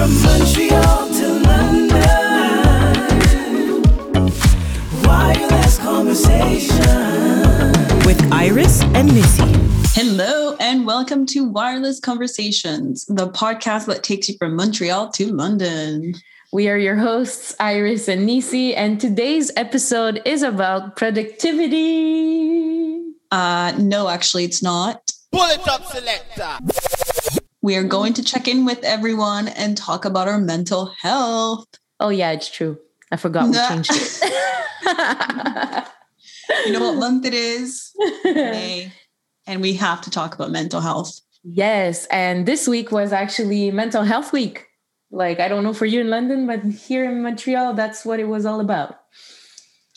[0.00, 1.92] From Montreal to London,
[5.02, 7.68] wireless conversation
[8.06, 9.44] with Iris and Nisi.
[9.92, 16.14] Hello, and welcome to Wireless Conversations, the podcast that takes you from Montreal to London.
[16.50, 23.02] We are your hosts, Iris and Nisi, and today's episode is about productivity.
[23.30, 25.12] Uh, no, actually, it's not.
[25.30, 26.56] Pull it up, selector.
[27.62, 31.68] We are going to check in with everyone and talk about our mental health.
[31.98, 32.78] Oh, yeah, it's true.
[33.12, 34.22] I forgot we changed it.
[36.66, 37.92] you know what month it is?
[38.24, 38.92] May.
[39.46, 41.20] And we have to talk about mental health.
[41.42, 42.06] Yes.
[42.06, 44.66] And this week was actually Mental Health Week.
[45.10, 48.28] Like, I don't know for you in London, but here in Montreal, that's what it
[48.28, 48.96] was all about.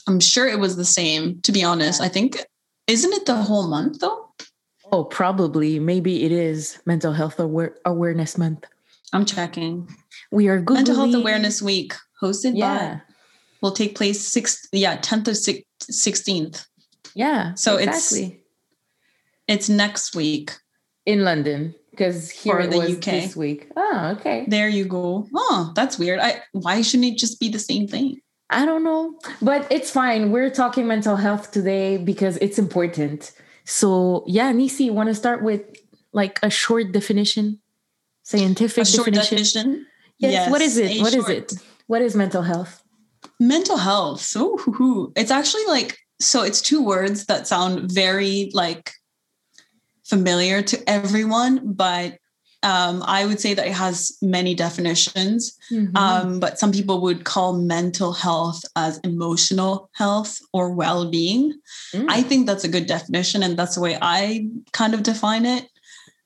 [0.07, 2.01] I'm sure it was the same, to be honest.
[2.01, 2.43] I think,
[2.87, 4.22] isn't it the whole month though?
[4.93, 5.79] Oh, probably.
[5.79, 8.65] Maybe it is Mental Health Aware- Awareness Month.
[9.11, 9.89] I'm checking.
[10.31, 10.75] We are good.
[10.75, 12.77] Mental Health Awareness Week, hosted Yeah.
[12.95, 13.01] by,
[13.61, 16.67] will take place six, yeah, 10th of six, 16th.
[17.15, 17.55] Yeah.
[17.55, 18.43] So it's- exactly.
[19.47, 20.51] It's next week.
[21.05, 23.11] in London because here it the was UK.
[23.11, 23.67] this week.
[23.75, 24.45] Oh, okay.
[24.47, 25.27] There you go.
[25.35, 26.17] Oh, that's weird.
[26.21, 28.21] I why shouldn't it just be the same thing?
[28.49, 30.31] I don't know, but it's fine.
[30.31, 33.33] We're talking mental health today because it's important.
[33.65, 35.61] So yeah, Nisi, want to start with
[36.11, 37.59] like a short definition,
[38.23, 39.13] scientific definition?
[39.13, 39.85] definition.
[40.19, 40.49] Yes.
[40.49, 40.91] What is it?
[40.97, 41.53] a What is short- it?
[41.87, 42.81] What is mental health?
[43.39, 44.21] Mental health.
[44.21, 48.91] So it's actually like so it's two words that sound very like
[50.05, 52.17] familiar to everyone, but
[52.63, 55.57] um, I would say that it has many definitions.
[55.71, 55.95] Mhm.
[55.97, 61.53] Um, but some people would call mental health as emotional health or well-being.
[61.93, 62.05] Mm.
[62.09, 65.67] I think that's a good definition, and that's the way I kind of define it.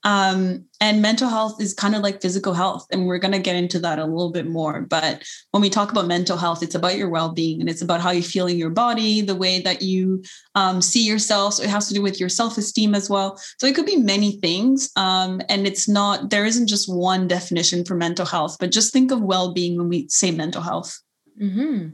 [0.04, 3.56] Um, and mental health is kind of like physical health, and we're going to get
[3.56, 4.82] into that a little bit more.
[4.82, 8.02] But when we talk about mental health, it's about your well being and it's about
[8.02, 10.24] how you feel in your body, the way that you
[10.56, 11.56] um, see yourself.
[11.56, 13.38] So it has to do with your self esteem as well.
[13.58, 14.92] So it could be many things.
[14.96, 19.12] Um, and it's not, there isn't just one definition for mental health, but just think
[19.12, 21.00] of well being when we say mental health.
[21.40, 21.90] hmm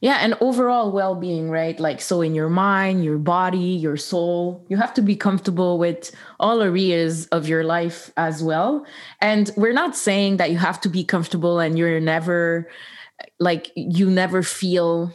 [0.00, 1.78] Yeah, and overall well being, right?
[1.80, 6.14] Like, so in your mind, your body, your soul, you have to be comfortable with
[6.38, 8.84] all areas of your life as well.
[9.20, 12.68] And we're not saying that you have to be comfortable and you're never,
[13.40, 15.12] like, you never feel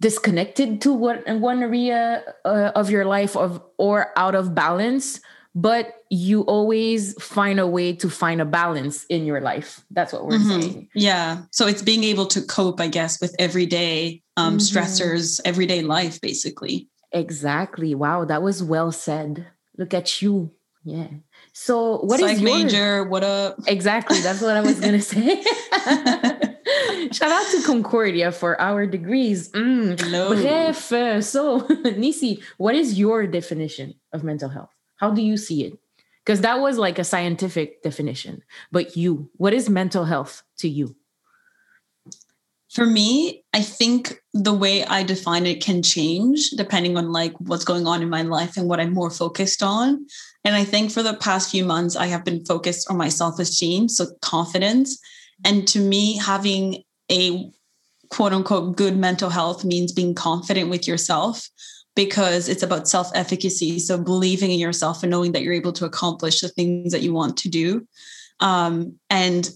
[0.00, 5.20] disconnected to what one area uh, of your life of or out of balance
[5.58, 10.22] but you always find a way to find a balance in your life that's what
[10.26, 10.48] we're Mhm.
[10.62, 11.42] saying Yeah.
[11.50, 14.60] So it's being able to cope, I guess, with everyday um, Mhm.
[14.68, 16.88] stressors, everyday life, basically.
[17.10, 17.94] Exactly.
[17.94, 19.46] Wow, that was well said.
[19.78, 20.50] Look at you.
[20.84, 21.08] Yeah.
[21.54, 23.04] So, what is Psych your major?
[23.08, 23.56] What up?
[23.66, 24.20] exactly?
[24.20, 25.42] That's what I was gonna say.
[27.16, 29.48] Shout out to Concordia for our degrees.
[29.52, 29.98] Mm.
[30.00, 30.34] Hello.
[30.36, 34.75] Bref, so Nisi, what is your definition of mental health?
[34.96, 35.78] How do you see it?
[36.24, 38.42] Because that was like a scientific definition,
[38.72, 40.96] but you, what is mental health to you?
[42.68, 47.64] For me, I think the way I define it can change depending on like what's
[47.64, 50.04] going on in my life and what I'm more focused on.
[50.44, 53.88] And I think for the past few months, I have been focused on my self-esteem,
[53.88, 54.98] so confidence.
[55.44, 57.50] And to me, having a
[58.10, 61.48] quote unquote good mental health means being confident with yourself
[61.96, 63.80] because it's about self efficacy.
[63.80, 67.12] So believing in yourself and knowing that you're able to accomplish the things that you
[67.12, 67.88] want to do
[68.38, 69.50] um, and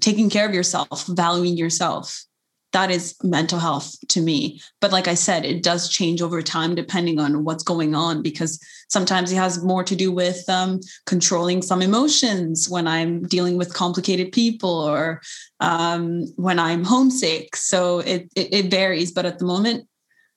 [0.00, 2.24] taking care of yourself, valuing yourself.
[2.72, 4.60] That is mental health to me.
[4.80, 8.60] But like I said, it does change over time depending on what's going on because
[8.88, 13.74] sometimes it has more to do with um, controlling some emotions when I'm dealing with
[13.74, 15.20] complicated people or
[15.58, 17.56] um, when I'm homesick.
[17.56, 19.10] So it, it it varies.
[19.10, 19.88] But at the moment,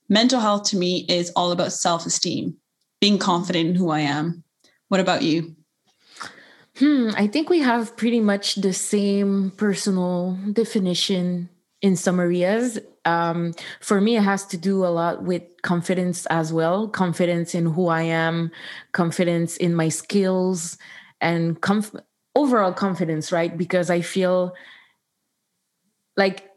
[0.09, 2.57] mental health to me is all about self esteem,
[3.01, 4.43] being confident in who I am.
[4.87, 5.55] What about you?
[6.77, 11.49] Hmm, I think we have pretty much the same personal definition
[11.81, 12.79] in some areas.
[13.05, 17.65] Um, for me, it has to do a lot with confidence as well confidence in
[17.65, 18.51] who I am,
[18.91, 20.77] confidence in my skills,
[21.21, 22.01] and comf-
[22.35, 23.55] overall confidence, right?
[23.55, 24.55] Because I feel
[26.17, 26.49] like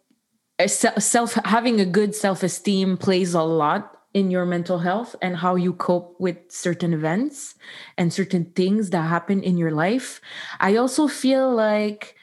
[0.66, 5.56] self having a good self esteem plays a lot in your mental health and how
[5.56, 7.54] you cope with certain events
[7.98, 10.22] and certain things that happen in your life.
[10.58, 12.16] I also feel like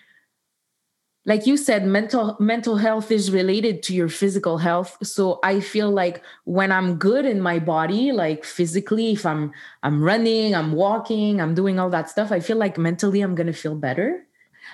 [1.26, 5.90] like you said mental mental health is related to your physical health so i feel
[5.90, 9.52] like when i'm good in my body like physically if i'm
[9.84, 13.48] i'm running i'm walking i'm doing all that stuff i feel like mentally i'm going
[13.48, 14.28] to feel better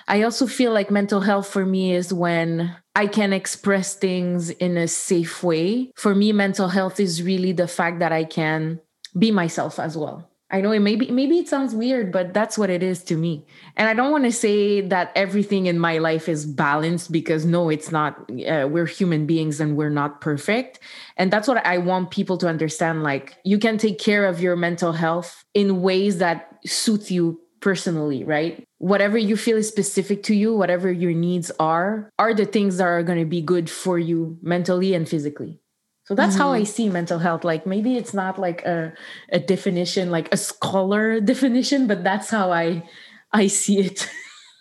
[0.08, 4.76] I also feel like mental health for me is when I can express things in
[4.76, 5.90] a safe way.
[5.96, 8.80] For me, mental health is really the fact that I can
[9.18, 10.30] be myself as well.
[10.52, 13.46] I know it maybe maybe it sounds weird, but that's what it is to me.
[13.76, 17.68] And I don't want to say that everything in my life is balanced because no,
[17.68, 18.28] it's not.
[18.28, 20.80] Uh, we're human beings and we're not perfect.
[21.16, 23.04] And that's what I want people to understand.
[23.04, 28.24] Like you can take care of your mental health in ways that suit you personally,
[28.24, 28.64] right?
[28.78, 32.84] Whatever you feel is specific to you, whatever your needs are, are the things that
[32.84, 35.60] are going to be good for you mentally and physically.
[36.04, 36.42] So that's mm-hmm.
[36.42, 37.44] how I see mental health.
[37.44, 38.92] Like maybe it's not like a,
[39.28, 42.88] a definition, like a scholar definition, but that's how I
[43.32, 44.10] I see it.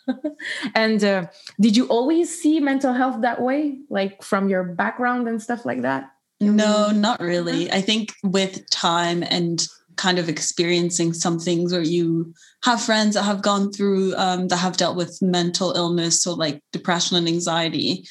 [0.76, 1.26] and uh,
[1.60, 5.82] did you always see mental health that way, like from your background and stuff like
[5.82, 6.12] that?
[6.40, 7.72] No, not really.
[7.72, 9.68] I think with time and
[10.00, 14.58] kind of experiencing some things where you have friends that have gone through um, that
[14.58, 18.06] have dealt with mental illness, so like depression and anxiety,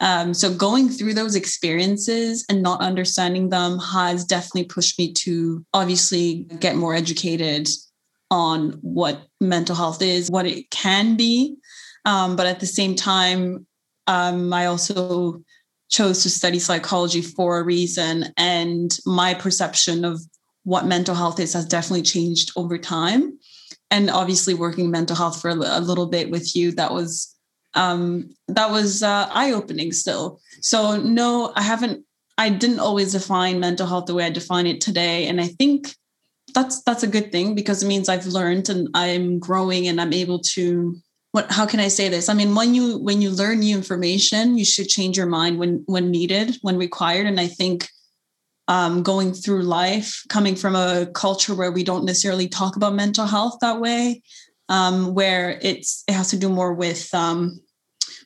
[0.00, 5.64] um, so going through those experiences and not understanding them has definitely pushed me to
[5.72, 7.68] obviously get more educated
[8.30, 11.56] on what mental health is, what it can be.
[12.04, 13.66] Um, but at the same time,
[14.06, 15.42] um, I also
[15.90, 18.26] chose to study psychology for a reason.
[18.36, 20.20] And my perception of
[20.64, 23.38] what mental health is has definitely changed over time.
[23.90, 27.34] And obviously, working mental health for a little bit with you, that was
[27.74, 30.40] um, that was uh, eye opening still.
[30.60, 32.04] So, no, I haven't,
[32.38, 35.26] I didn't always define mental health the way I define it today.
[35.26, 35.94] And I think
[36.54, 40.12] that's that's a good thing because it means I've learned and I'm growing and I'm
[40.12, 40.96] able to
[41.32, 42.28] what how can I say this?
[42.28, 45.82] I mean, when you when you learn new information, you should change your mind when
[45.86, 47.26] when needed, when required.
[47.26, 47.88] And I think
[48.68, 53.26] um, going through life, coming from a culture where we don't necessarily talk about mental
[53.26, 54.22] health that way,
[54.68, 57.60] um, where it's it has to do more with um,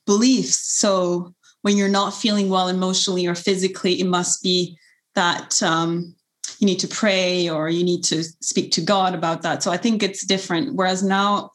[0.06, 0.78] beliefs.
[0.78, 4.78] So when you're not feeling well emotionally or physically, it must be
[5.14, 6.14] that um,
[6.60, 9.62] you need to pray or you need to speak to God about that.
[9.62, 10.74] So I think it's different.
[10.74, 11.50] Whereas now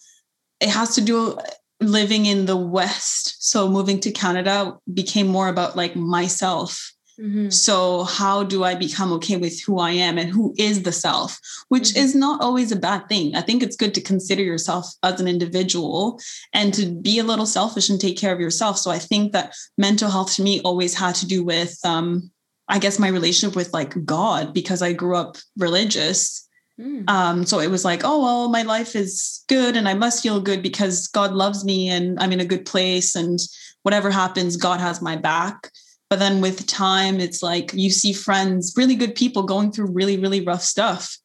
[0.60, 1.38] it has to do
[1.80, 3.50] living in the West.
[3.50, 7.50] So moving to Canada became more about like myself Mm-hmm.
[7.50, 11.40] So, how do I become okay with who I am and who is the self,
[11.70, 12.00] which mm-hmm.
[12.04, 13.36] is not always a bad thing.
[13.36, 16.20] I think it's good to consider yourself as an individual
[16.54, 18.80] and to be a little selfish and take care of yourself.
[18.80, 22.32] So, I think that mental health to me always had to do with, um,
[22.68, 26.48] I guess, my relationship with like God because I grew up religious.
[26.80, 27.08] Mm.
[27.08, 30.42] Um, so it was like, oh, well, my life is good and I must feel
[30.42, 33.40] good because God loves me and I'm in a good place and
[33.84, 35.70] whatever happens, God has my back.
[36.14, 40.16] But then with time, it's like you see friends, really good people going through really,
[40.16, 41.18] really rough stuff.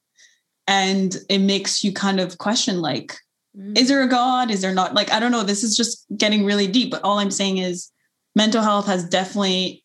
[0.67, 3.15] And it makes you kind of question like,
[3.55, 3.77] mm.
[3.77, 4.51] is there a God?
[4.51, 4.95] Is there not?
[4.95, 5.43] Like, I don't know.
[5.43, 6.91] This is just getting really deep.
[6.91, 7.93] But all I'm saying is
[8.35, 9.85] mental health has definitely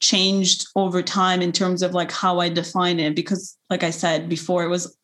[0.00, 3.16] changed over time in terms of like how I define it.
[3.16, 4.94] Because, like I said before, it was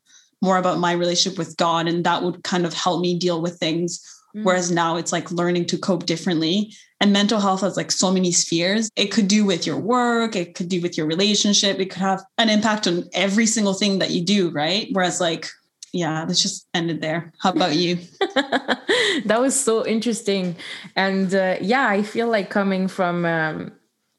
[0.43, 3.57] more about my relationship with God, and that would kind of help me deal with
[3.57, 4.05] things.
[4.37, 4.45] Mm.
[4.45, 6.73] Whereas now it's like learning to cope differently.
[7.01, 8.91] And mental health has like so many spheres.
[8.97, 12.25] It could do with your work, it could do with your relationship, it could have
[12.39, 14.89] an impact on every single thing that you do, right?
[14.93, 15.47] Whereas, like,
[15.93, 17.33] yeah, let's just end it there.
[17.41, 17.99] How about you?
[18.21, 20.57] that was so interesting.
[20.97, 23.73] And uh, yeah, I feel like coming from, um,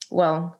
[0.09, 0.57] well,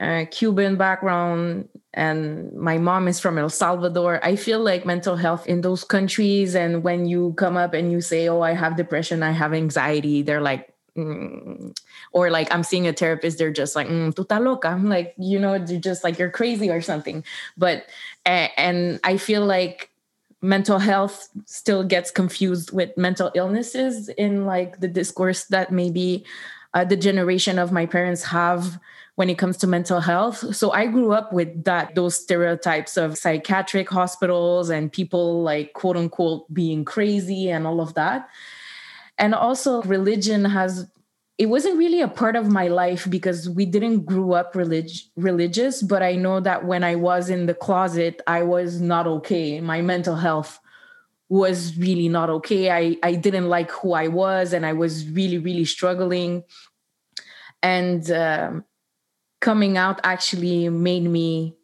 [0.00, 4.20] uh, Cuban background, and my mom is from El Salvador.
[4.22, 8.02] I feel like mental health in those countries, and when you come up and you
[8.02, 11.74] say, Oh, I have depression, I have anxiety, they're like, mm.
[12.12, 14.68] or like I'm seeing a therapist, they're just like, mm, tu loca.
[14.68, 17.24] I'm like, you know, you're just like you're crazy or something.
[17.56, 17.86] But
[18.26, 19.90] and I feel like
[20.42, 26.24] mental health still gets confused with mental illnesses in like the discourse that maybe
[26.74, 28.78] uh, the generation of my parents have
[29.16, 30.54] when it comes to mental health.
[30.54, 35.96] So I grew up with that those stereotypes of psychiatric hospitals and people like quote
[35.96, 38.28] unquote being crazy and all of that.
[39.18, 40.86] And also religion has
[41.38, 45.82] it wasn't really a part of my life because we didn't grow up relig- religious
[45.82, 49.60] but i know that when i was in the closet i was not okay.
[49.60, 50.58] My mental health
[51.28, 52.70] was really not okay.
[52.70, 56.44] I i didn't like who i was and i was really really struggling.
[57.62, 58.64] And um,
[59.46, 61.54] coming out actually made me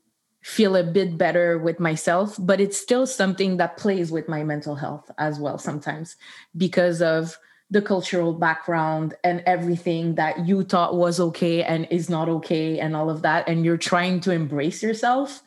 [0.41, 4.77] feel a bit better with myself but it's still something that plays with my mental
[4.77, 6.15] health as well sometimes
[6.57, 7.37] because of
[7.73, 12.95] the cultural background and everything that you thought was okay and is not okay and
[12.95, 15.43] all of that and you're trying to embrace yourself.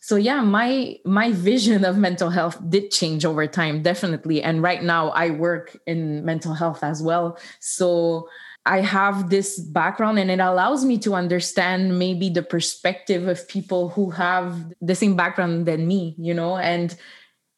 [0.00, 4.42] So yeah my my vision of mental health did change over time definitely.
[4.42, 7.38] And right now i work in mental health as well.
[7.60, 8.28] So
[8.68, 13.88] i have this background and it allows me to understand maybe the perspective of people
[13.90, 16.56] who have the same background than me you know?
[16.56, 16.94] And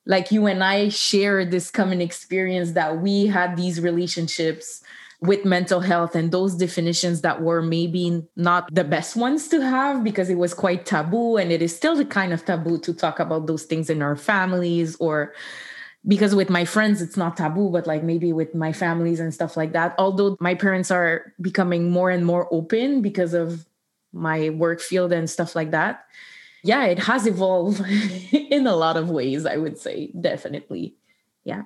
[0.07, 4.83] like you and i share this common experience that we had these relationships
[5.21, 10.03] with mental health and those definitions that were maybe not the best ones to have
[10.03, 13.21] because it was quite taboo and it is still the kind of taboo to talk
[13.21, 15.35] about those things in our families or
[16.07, 19.57] because with my friends it's not taboo but like maybe with my families and stuff
[19.57, 23.67] like that although my parents are becoming more and more open because of
[24.13, 26.05] my work field and stuff like that
[26.63, 27.81] yeah it has evolved
[28.33, 30.95] in a lot of ways i would say definitely.
[31.45, 31.63] Yeah.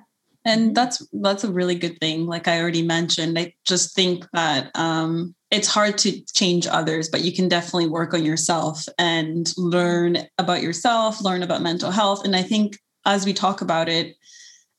[0.47, 3.37] And that's that's a really good thing like i already mentioned.
[3.37, 8.13] I just think that um, it's hard to change others but you can definitely work
[8.13, 12.23] on yourself and learn about yourself learn about mental health.
[12.25, 14.15] And i think as we talk about it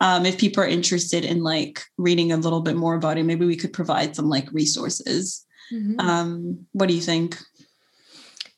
[0.01, 3.47] um, if people are interested in like reading a little bit more about it maybe
[3.47, 5.45] we could provide some like resources.
[5.73, 5.99] Mm-hmm.
[5.99, 7.39] um, what do you think?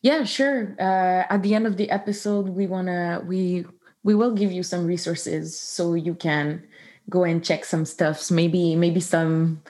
[0.02, 0.76] Yeah sure.
[0.78, 3.64] Uh, at the end of the episode we want to we
[4.02, 6.64] we will give you some resources so you can
[7.08, 9.62] go and check some stuffs maybe maybe some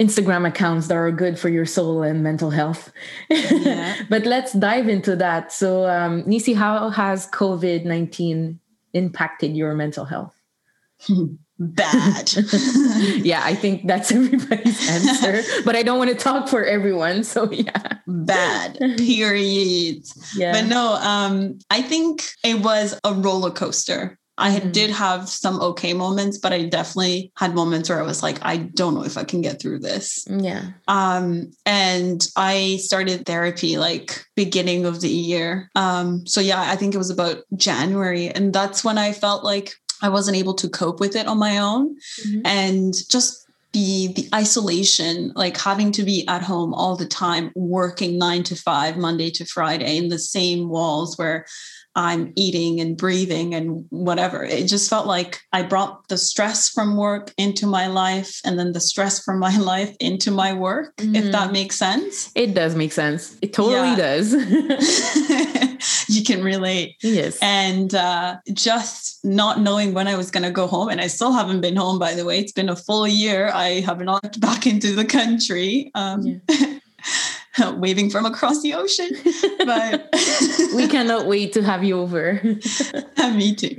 [0.00, 2.92] instagram accounts that are good for your soul and mental health.
[3.30, 4.02] Yeah.
[4.10, 5.52] but let's dive into that.
[5.52, 8.58] So um, nisi how has covid-19
[8.94, 10.34] impacted your mental health?
[11.58, 12.32] Bad.
[13.22, 17.50] Yeah i think that's everybody's answer but i don't want to talk for everyone so
[17.50, 17.98] yeah.
[18.06, 20.04] Bad period.
[20.36, 20.52] Yeah.
[20.52, 24.70] but no um i think it was a roller coaster I mm-hmm.
[24.72, 28.56] did have some okay moments, but I definitely had moments where I was like, I
[28.56, 30.26] don't know if I can get through this.
[30.28, 30.70] Yeah.
[30.88, 35.70] Um, and I started therapy like beginning of the year.
[35.76, 38.28] Um, so yeah, I think it was about January.
[38.28, 41.58] And that's when I felt like I wasn't able to cope with it on my
[41.58, 41.96] own.
[41.96, 42.40] Mm-hmm.
[42.44, 48.16] And just the the isolation like having to be at home all the time working
[48.16, 51.44] 9 to 5 monday to friday in the same walls where
[51.96, 54.44] I'm eating and breathing and whatever.
[54.44, 58.72] It just felt like I brought the stress from work into my life and then
[58.72, 61.14] the stress from my life into my work, mm-hmm.
[61.14, 61.52] if that mm-hmm.
[61.52, 62.30] makes sense.
[62.34, 63.36] It does make sense.
[63.42, 63.96] It totally yeah.
[63.96, 64.34] does.
[66.08, 66.96] you can relate.
[67.02, 67.38] Yes.
[67.40, 70.88] And uh, just not knowing when I was going to go home.
[70.88, 72.38] And I still haven't been home, by the way.
[72.38, 73.50] It's been a full year.
[73.52, 75.90] I have not back into the country.
[75.94, 76.78] Um, yeah.
[77.76, 79.10] waving from across the ocean.
[79.58, 80.08] But
[80.74, 82.40] we cannot wait to have you over.
[83.34, 83.76] Me too.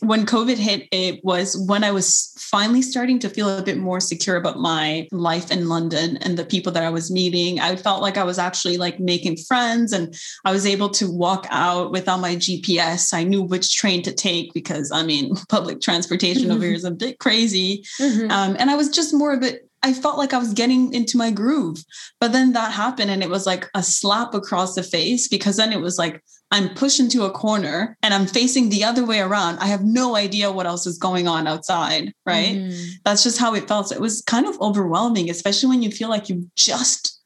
[0.00, 4.00] when COVID hit, it was when I was finally starting to feel a bit more
[4.00, 7.60] secure about my life in London and the people that I was meeting.
[7.60, 10.14] I felt like I was actually like making friends and
[10.44, 13.14] I was able to walk out without my GPS.
[13.14, 16.90] I knew which train to take because I mean, public transportation over here is a
[16.90, 17.84] bit crazy.
[18.00, 18.30] Mm-hmm.
[18.30, 20.92] Um, and I was just more of a bit I felt like I was getting
[20.92, 21.84] into my groove.
[22.20, 25.72] But then that happened and it was like a slap across the face because then
[25.72, 29.58] it was like I'm pushed into a corner and I'm facing the other way around.
[29.58, 32.56] I have no idea what else is going on outside, right?
[32.56, 32.90] Mm.
[33.04, 33.88] That's just how it felt.
[33.88, 37.20] So it was kind of overwhelming, especially when you feel like you just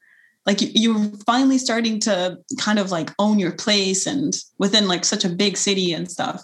[0.45, 5.25] like you're finally starting to kind of like own your place and within like such
[5.25, 6.43] a big city and stuff.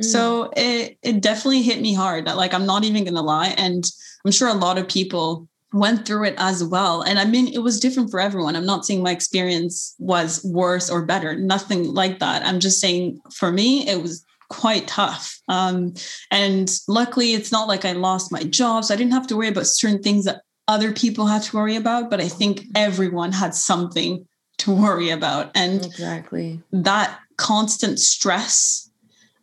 [0.00, 0.04] Mm.
[0.04, 2.26] So it it definitely hit me hard.
[2.26, 3.54] That like I'm not even gonna lie.
[3.58, 3.84] And
[4.24, 7.02] I'm sure a lot of people went through it as well.
[7.02, 8.56] And I mean, it was different for everyone.
[8.56, 12.44] I'm not saying my experience was worse or better, nothing like that.
[12.44, 15.40] I'm just saying for me, it was quite tough.
[15.48, 15.94] Um,
[16.30, 18.84] and luckily, it's not like I lost my job.
[18.84, 21.76] So I didn't have to worry about certain things that other people had to worry
[21.76, 22.10] about.
[22.10, 24.26] But I think everyone had something
[24.58, 25.50] to worry about.
[25.54, 28.90] And exactly that constant stress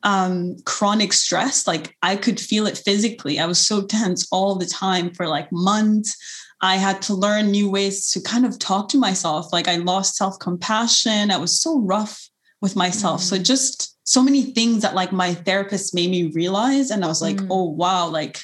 [0.03, 1.68] um, chronic stress.
[1.68, 3.39] Like I could feel it physically.
[3.39, 6.15] I was so tense all the time for like months.
[6.62, 9.53] I had to learn new ways to kind of talk to myself.
[9.53, 11.32] Like I lost self compassion.
[11.32, 12.29] I was so rough
[12.62, 13.22] with myself.
[13.22, 13.24] Mm.
[13.24, 16.89] So just so many things that like my therapist made me realize.
[16.89, 17.48] And I was like, mm.
[17.50, 18.39] oh, wow, like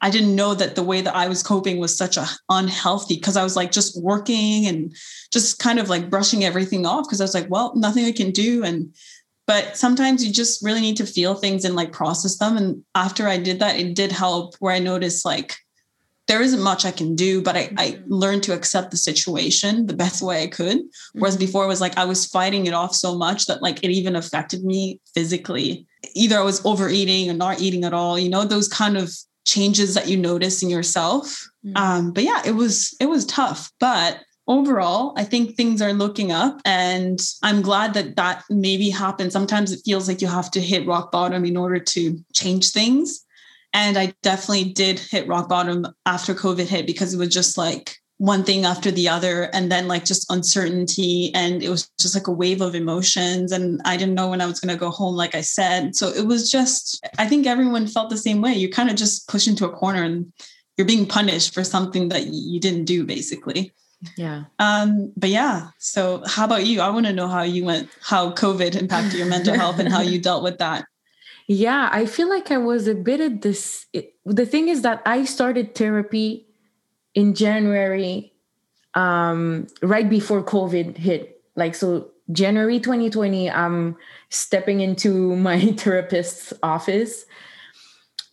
[0.00, 3.36] I didn't know that the way that I was coping was such a unhealthy because
[3.36, 4.94] I was like just working and
[5.32, 8.30] just kind of like brushing everything off because I was like, well, nothing I can
[8.30, 8.64] do.
[8.64, 8.94] And
[9.48, 13.26] but sometimes you just really need to feel things and like process them and after
[13.26, 15.56] i did that it did help where i noticed like
[16.28, 18.12] there isn't much i can do but i, I mm-hmm.
[18.12, 20.78] learned to accept the situation the best way i could
[21.14, 21.46] whereas mm-hmm.
[21.46, 24.14] before it was like i was fighting it off so much that like it even
[24.14, 28.68] affected me physically either i was overeating or not eating at all you know those
[28.68, 29.12] kind of
[29.44, 31.76] changes that you notice in yourself mm-hmm.
[31.76, 36.32] um, but yeah it was it was tough but overall, I think things are looking
[36.32, 39.32] up, and I'm glad that that maybe happened.
[39.32, 43.24] Sometimes it feels like you have to hit rock bottom in order to change things.
[43.74, 47.96] And I definitely did hit rock bottom after COVID hit because it was just like
[48.16, 52.26] one thing after the other and then like just uncertainty and it was just like
[52.26, 55.14] a wave of emotions and i didn't know when i was going to go home
[55.14, 58.68] like i said so it was just i think everyone felt the same way you
[58.68, 60.32] kind of just push into a corner and
[60.76, 63.72] you're being punished for something that you didn't do basically
[64.16, 64.44] Yeah.
[64.60, 68.30] um but yeah so how about you i want to know how you went how
[68.30, 70.86] covid impacted your mental health and how you dealt with that
[71.48, 73.86] Yeah, I feel like I was a bit of this.
[73.94, 76.44] It, the thing is that I started therapy
[77.14, 78.34] in January,
[78.92, 81.42] um, right before COVID hit.
[81.56, 83.96] Like, so January 2020, I'm
[84.28, 87.24] stepping into my therapist's office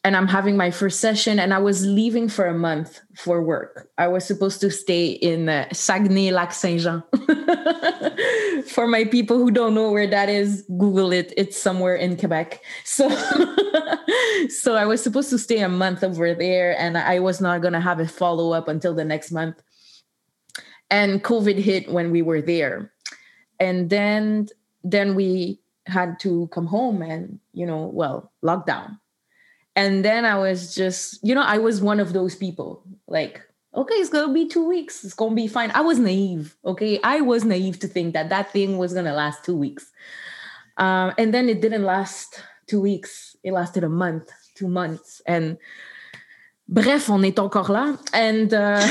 [0.06, 1.40] and I'm having my first session.
[1.40, 3.90] And I was leaving for a month for work.
[3.98, 7.02] I was supposed to stay in uh, Saguenay Lac Saint Jean.
[8.68, 11.34] for my people who don't know where that is, Google it.
[11.36, 12.62] It's somewhere in Quebec.
[12.84, 13.10] So,
[14.50, 17.82] so I was supposed to stay a month over there, and I was not gonna
[17.82, 19.60] have a follow up until the next month.
[20.92, 22.92] And COVID hit when we were there,
[23.60, 24.50] and then
[24.84, 28.98] then we had to come home and you know well lockdown
[29.76, 33.42] and then i was just you know i was one of those people like
[33.76, 35.72] okay it's gonna be two weeks it's gonna be fine.
[35.72, 37.00] I was naive okay?
[37.04, 39.92] I was naive to think that that thing was gonna last two weeks.
[40.78, 45.22] Um, and then it didn't last two weeks it lasted a month two months.
[45.26, 45.58] And
[46.68, 47.98] bref on est encore là.
[48.14, 48.82] And uh,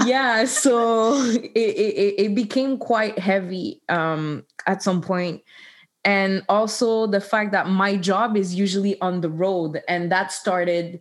[0.06, 5.42] yeah so it, it, it became quite heavy um, at some point
[6.04, 11.00] and also the fact that my job is usually on the road and that started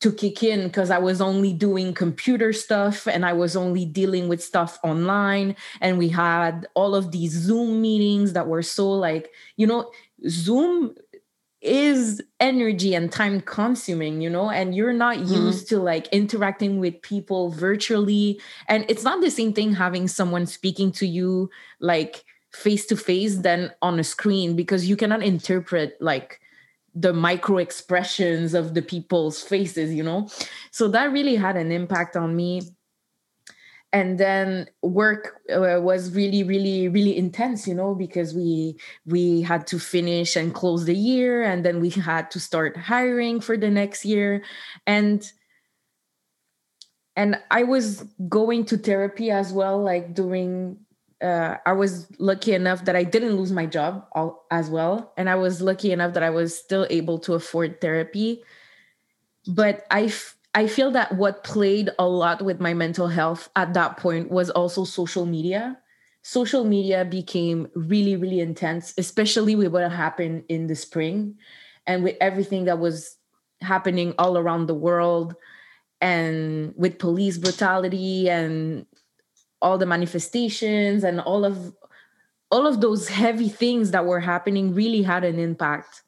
[0.00, 4.28] to kick in because I was only doing computer stuff and I was only dealing
[4.28, 5.56] with stuff online.
[5.80, 9.90] And we had all of these Zoom meetings that were so like, you know,
[10.28, 10.94] Zoom
[11.60, 15.34] is energy and time consuming, you know, and you're not mm-hmm.
[15.34, 18.40] used to like interacting with people virtually.
[18.68, 23.38] And it's not the same thing having someone speaking to you like face to face
[23.38, 26.40] than on a screen because you cannot interpret like
[26.94, 30.28] the micro expressions of the people's faces you know?
[30.70, 32.62] So that really had an impact on me.
[33.90, 39.66] And then work uh, was really really really intense you know because we we had
[39.68, 43.70] to finish and close the year and then we had to start hiring for the
[43.70, 44.42] next year.
[44.86, 45.30] And
[47.18, 50.78] and i was going to therapy as well like during
[51.22, 55.12] uh, I was lucky enough that I didn't lose my job all, as well.
[55.16, 58.42] And I was lucky enough that I was still able to afford therapy.
[59.46, 63.74] But I, f- I feel that what played a lot with my mental health at
[63.74, 65.78] that point was also social media.
[66.22, 71.36] Social media became really, really intense, especially with what happened in the spring
[71.86, 73.16] and with everything that was
[73.60, 75.34] happening all around the world
[76.00, 78.86] and with police brutality and
[79.60, 81.74] all the manifestations and all of
[82.50, 86.02] all of those heavy things that were happening really had an impact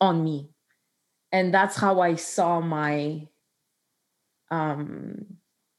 [0.00, 0.48] on me.
[1.32, 3.26] And that's how i saw my
[4.50, 5.26] um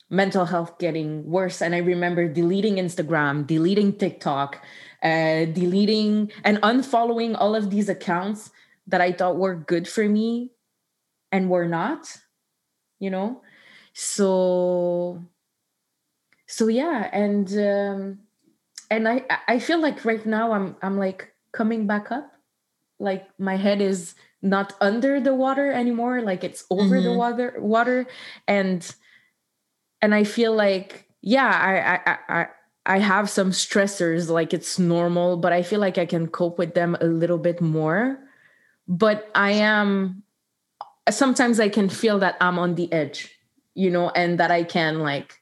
[0.10, 1.62] mental health getting worse.
[1.62, 4.62] And i remember deleting instagram deleting tiktok
[5.04, 8.52] uh deleting and unfollowing all of these accounts
[8.88, 10.52] that i thought were good for me
[11.32, 12.18] and were not
[13.00, 13.42] you know?
[13.94, 15.24] So
[16.48, 18.20] so yeah and um
[18.90, 22.32] and i i feel like right now i'm i'm like coming back up
[23.00, 27.18] like my head is not under the water anymore like it's over the Mhm.
[27.18, 28.08] water water
[28.48, 28.96] and
[30.02, 32.48] and i feel like yeah I, I i
[32.86, 36.74] i have some stressors like it's normal but i feel like i can cope with
[36.74, 38.20] them a little bit more
[38.88, 40.24] but i am
[41.10, 43.32] sometimes i can feel that i'm on the edge
[43.74, 45.36] you know and that i can like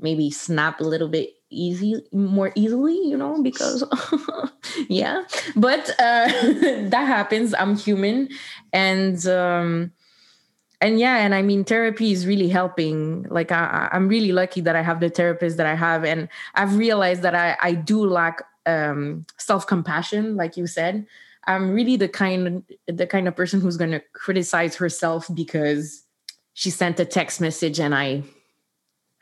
[0.00, 3.82] maybe snap a little bit easy more easily you know because
[4.88, 5.22] yeah.
[5.56, 6.28] But uh
[6.88, 7.54] that happens.
[7.54, 8.28] I'm human.
[8.72, 9.92] And um
[10.80, 13.24] and yeah and i mean therapy is really helping.
[13.30, 16.04] Like I, i'm really lucky that i have the therapist that i have.
[16.04, 21.06] And i've realized that i i do lack um self-compassion like you said.
[21.46, 26.04] I'm really the kind the kind of person who's going to criticize herself because
[26.52, 28.22] she sent a text message and i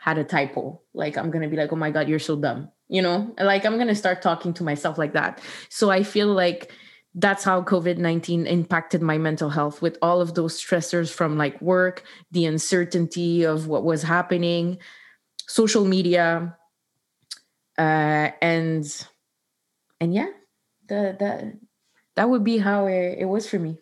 [0.07, 0.81] had a typo.
[0.95, 2.71] Like I'm gonna be like, oh my god, you're so dumb.
[2.89, 5.43] You know, like I'm gonna start talking to myself like that.
[5.71, 6.73] So I feel like
[7.15, 11.61] that's how COVID 19 impacted my mental health with all of those stressors from like
[11.63, 14.79] work, the uncertainty of what was happening.
[15.49, 16.57] social media,
[17.79, 18.85] uh, and
[20.01, 20.29] and yeah,
[20.89, 21.45] the that
[22.17, 23.79] that would be how it, it was for me.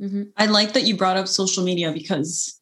[0.00, 0.32] Mhm.
[0.36, 2.57] I like that you brought up social media because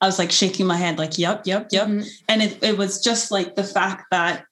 [0.00, 1.88] I was like shaking my head, like, yep, yep, yep.
[1.88, 2.06] Mhm.
[2.28, 4.44] And it, it was just like the fact that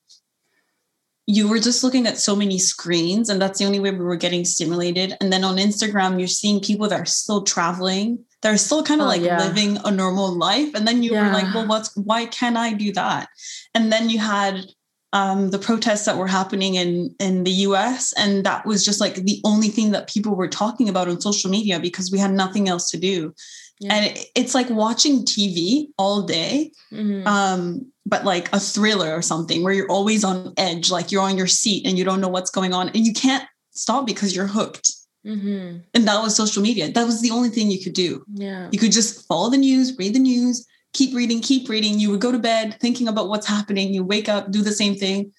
[1.26, 4.16] you were just looking at so many screens, and that's the only way we were
[4.16, 5.16] getting stimulated.
[5.20, 9.06] And then on Instagram, you're seeing people that are still traveling, they're still kind of
[9.06, 9.38] Oh, like yeah.
[9.38, 10.74] living a normal life.
[10.74, 13.28] And then you were like, well, what's why can't I do that?
[13.74, 14.66] And then you had
[15.14, 19.14] um, the protests that were happening in in the US, and that was just like
[19.14, 22.68] the only thing that people were talking about on social media because we had nothing
[22.68, 23.32] else to do.
[23.80, 23.94] Yeah.
[23.94, 27.26] And it, it's like watching TV all day, Mhm.
[27.26, 31.38] um, but like a thriller or something where you're always on edge, like you're on
[31.38, 34.52] your seat and you don't know what's going on, and you can't stop because you're
[34.58, 34.88] hooked.
[35.26, 35.80] Mhm.
[35.94, 36.92] And that was social media.
[36.92, 38.22] That was the only thing you could do.
[38.34, 38.68] Yeah.
[38.72, 41.98] You could just follow the news, read the news, keep reading, keep reading.
[41.98, 43.92] You would go to bed thinking about what's happening.
[43.92, 45.32] You wake up, do the same thing.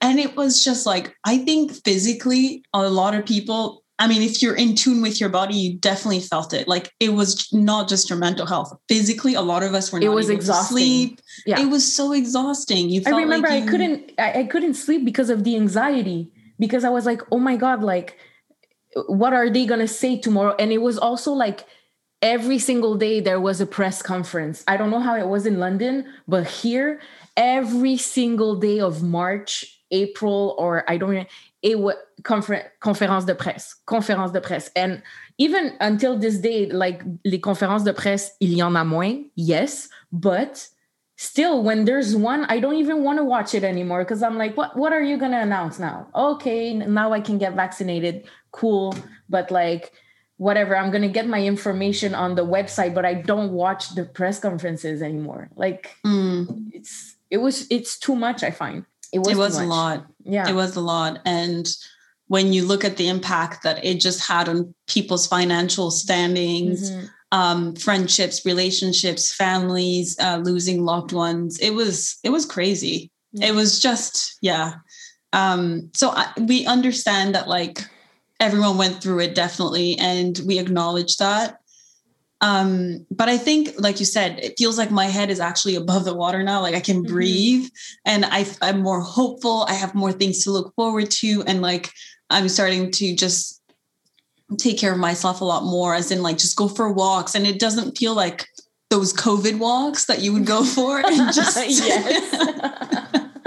[0.00, 4.40] And it was just like, I think physically, a lot of people, I mean, if
[4.40, 6.68] you're in tune with your body, you definitely felt it.
[6.68, 8.72] Like it was not just your mental health.
[8.88, 10.76] Physically, a lot of us were It was able to exhausting.
[10.76, 11.20] sleep.
[11.46, 11.60] Yeah.
[11.60, 12.90] It was so exhausting.
[12.90, 16.84] You I remember like I couldn't I, I couldn't sleep because of the anxiety because
[16.84, 18.16] I was like, oh my god, like
[19.08, 20.54] what are they gonna say tomorrow?
[20.60, 21.66] And it was also like
[22.22, 24.64] every single day there was a press conference.
[24.66, 27.00] I don't know how it was in London, but here
[27.36, 31.24] every single day of March, April, or I don't know,
[31.62, 35.02] it was confer- conférence de presse, conférence de presse, and
[35.38, 39.88] even until this day, like les conférences de presse, il y en a moins, yes,
[40.12, 40.68] but
[41.16, 44.56] still when there's one i don't even want to watch it anymore because i'm like
[44.56, 48.94] what what are you going to announce now okay now i can get vaccinated cool
[49.28, 49.92] but like
[50.38, 54.04] whatever i'm going to get my information on the website but i don't watch the
[54.04, 59.28] press conferences anymore like Mm, it's it was it's too much i find it was,
[59.28, 60.06] it was a lot.
[60.24, 61.20] yeah It was a lot.
[61.24, 61.66] And
[62.26, 67.08] when you look at the impact that it just had on people's financial standings, Mhm.
[67.32, 71.58] um, friendships, relationships, families, uh, losing loved ones.
[71.58, 73.10] It was it was crazy.
[73.32, 73.46] Yeah.
[73.48, 74.74] It was just yeah.
[75.32, 77.76] Um, so I, we understand that like
[78.40, 81.58] everyone went through it definitely, and we acknowledge that.
[82.40, 86.04] Um, but I think, like you said, it feels like my head is actually above
[86.04, 86.60] the water now.
[86.60, 87.08] Like I can Mhm.
[87.08, 87.68] breathe,
[88.04, 89.64] and I, I'm more hopeful.
[89.68, 91.90] I have more things to look forward to, and like
[92.30, 93.60] I'm starting to just
[94.56, 97.46] take care of myself a lot more as in like just go for walks and
[97.46, 98.46] it doesn't feel like
[98.88, 102.32] those covid walks that you would go for and just yes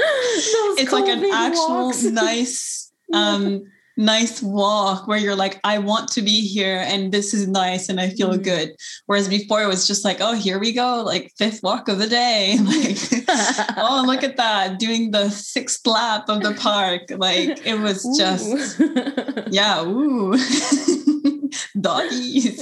[0.77, 2.03] it's like an actual walks.
[2.03, 3.63] nice um
[4.01, 7.99] nice walk where you're like i want to be here and this is nice and
[8.01, 8.43] i feel Mhm.
[8.43, 8.67] good.
[9.05, 12.07] Whereas before it was just like oh here we go like fifth walk of the
[12.07, 12.57] day.
[12.71, 12.97] Like
[13.77, 17.03] oh look at that doing the sixth lap of the park.
[17.27, 18.79] Like it was just
[19.59, 20.35] yeah ooh.
[21.79, 22.57] Doggies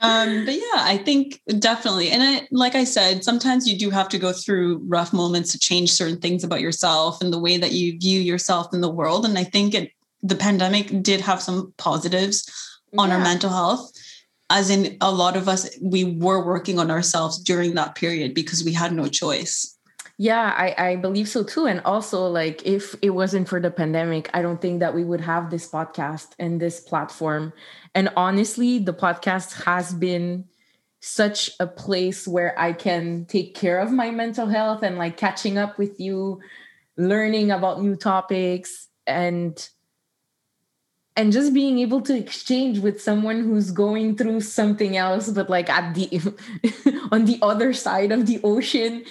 [0.00, 2.10] um but yeah i think definitely.
[2.10, 5.58] And i like i said sometimes you do have to go through rough moments to
[5.58, 9.24] change certain things about yourself and the way that you view yourself in the world.
[9.24, 12.48] And i think it the pandemic did have some positives
[12.98, 13.90] on our mental health
[14.50, 18.64] as in a lot of us we were working on ourselves during that period because
[18.64, 19.78] we had no choice
[20.20, 21.64] Yeah, I, I believe so too.
[21.64, 25.22] And also, like, if it wasn't for the pandemic, I don't think that we would
[25.22, 27.54] have this podcast and this platform.
[27.94, 30.44] And honestly, the podcast has been
[31.00, 35.56] such a place where I can take care of my mental health and like catching
[35.56, 36.42] up with you,
[36.98, 39.70] learning about new topics and
[41.16, 45.68] and just being able to exchange with someone who's going through something else but like
[45.68, 46.08] at the
[47.12, 49.04] on the other side of the ocean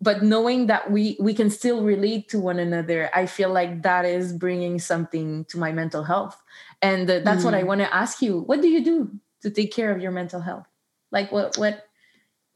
[0.00, 4.04] but knowing that we we can still relate to one another i feel like that
[4.04, 6.42] is bringing something to my mental health
[6.82, 7.66] and uh, that's what i Mm.
[7.66, 9.10] want to ask you what do you do
[9.42, 10.66] to take care of your mental health
[11.12, 11.86] like what what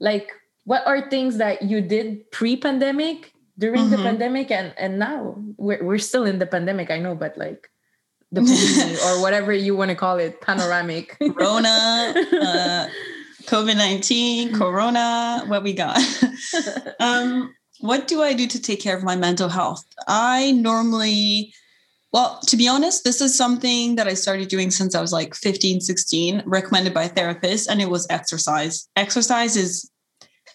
[0.00, 0.32] like
[0.64, 4.02] what are things that you did pre-pandemic during the Mhm.
[4.02, 7.70] pandemic and and now we're, we're still in the pandemic i know but like
[8.32, 12.88] the pandemic or whatever you want to call it panoramic Rona, uh,
[13.48, 15.98] COVID 19, Corona, what we got.
[17.00, 19.82] um, what do I do to take care of my mental health?
[20.06, 21.54] I normally,
[22.12, 25.34] well, to be honest, this is something that I started doing since I was like
[25.34, 28.86] 15, 16, recommended by a therapist, and it was exercise.
[28.96, 29.90] Exercise is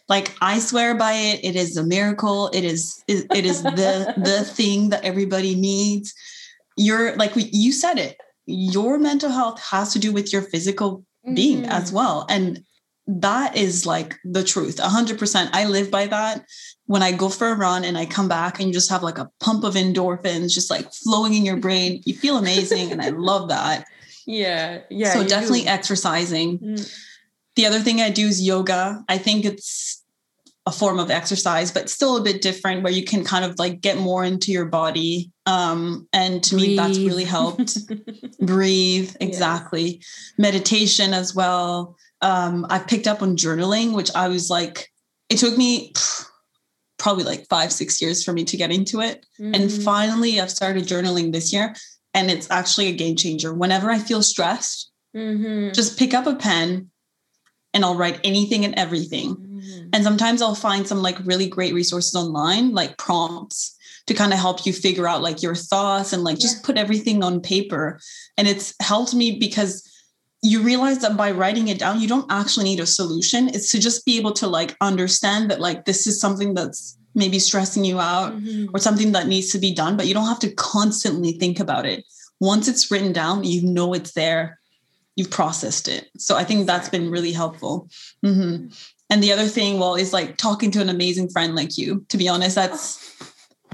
[0.08, 1.40] like I swear by it.
[1.44, 2.50] It is a miracle.
[2.54, 6.14] It is it, it is the the thing that everybody needs.
[6.78, 8.18] You're like we- you said it.
[8.46, 11.04] Your mental health has to do with your physical
[11.34, 11.70] being Mhm.
[11.70, 12.26] as well.
[12.30, 12.62] And
[13.08, 16.46] that is like the truth 100% i live by that.
[16.86, 19.18] When i go for a run and i come back and you just have like
[19.18, 23.10] a pump of endorphins just like flowing in your brain you feel amazing and i
[23.10, 23.86] love that.
[24.26, 25.14] Yeah, yeah.
[25.14, 25.68] so definitely do.
[25.68, 26.60] exercising.
[26.60, 26.98] Mm.
[27.56, 29.04] the other thing i do is yoga.
[29.10, 30.02] I think it's
[30.66, 33.82] a form of exercise but still a bit different where you can kind of like
[33.82, 37.78] get more into your body um and to me that's really helped.
[38.40, 40.02] Breathe exactly.
[40.38, 44.90] Meditation as well um i've picked up on journaling which i was like
[45.30, 45.94] it took me
[46.98, 49.84] probably like five six years for me to get into it and Mhm.
[49.84, 51.76] finally i've started journaling this year
[52.14, 55.74] and it's actually a game changer whenever i feel stressed Mhm.
[55.74, 56.90] just pick up a pen
[57.74, 59.90] and i'll write anything and everything Mhm.
[59.94, 63.76] and sometimes I'll find some like really great resources online, like prompts
[64.08, 67.24] to kind of help you figure out like your thoughts and like just put everything
[67.24, 68.00] on paper.
[68.38, 69.88] And it's helped me because
[70.44, 73.48] you realize that by writing it down, you don't actually need a solution.
[73.50, 77.40] It's to just be able to like understand that like this is something that's maybe
[77.40, 78.68] stressing you out Mhm.
[78.74, 81.86] or something that needs to be done, but you don't have to constantly think about
[81.86, 82.04] it.
[82.40, 84.60] Once it's written down, you know it's there.
[85.16, 86.10] You've processed it.
[86.18, 87.88] So I think that's been really helpful.
[88.26, 88.74] Mhm.
[89.10, 92.04] And the other thing, well, is like talking to an amazing friend like you.
[92.10, 92.98] To be honest, that's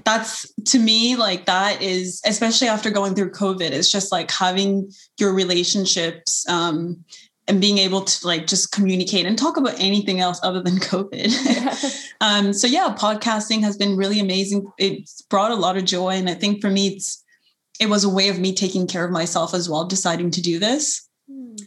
[0.05, 3.71] that's to me like that is especially after going through COVID.
[3.71, 7.03] It's just like having your relationships um,
[7.47, 12.07] and being able to like just communicate and talk about anything else other than COVID.
[12.21, 14.71] um, so yeah, podcasting has been really amazing.
[14.77, 17.23] It's brought a lot of joy, and I think for me, it's
[17.79, 20.59] it was a way of me taking care of myself as well, deciding to do
[20.59, 21.07] this.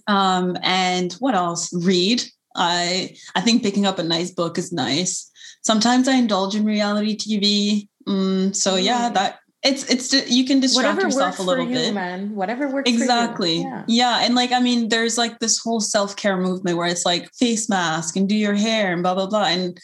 [0.07, 1.73] Um, and what else?
[1.85, 2.23] Read.
[2.55, 5.31] I I think picking up a nice book is nice.
[5.63, 7.89] Sometimes I indulge in reality TV.
[8.09, 9.15] Mm, so yeah, Mm.
[9.15, 11.95] that it's it's you can distract Whatever yourself a little for you, bit.
[11.95, 12.35] man.
[12.35, 13.63] Whatever works Exactly.
[13.63, 13.69] for you.
[13.69, 13.85] Yeah.
[13.87, 14.25] Yeah.
[14.25, 17.69] And like, I mean, there's like this whole self care movement where it's like face
[17.69, 19.45] mask and do your hair and blah, blah, blah.
[19.45, 19.79] And